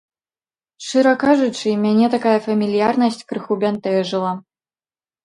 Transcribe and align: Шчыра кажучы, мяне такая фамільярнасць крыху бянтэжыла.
Шчыра 0.85 1.11
кажучы, 1.23 1.73
мяне 1.83 2.05
такая 2.15 2.33
фамільярнасць 2.45 3.21
крыху 3.33 3.59
бянтэжыла. 3.65 4.31